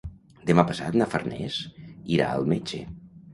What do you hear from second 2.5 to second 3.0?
metge.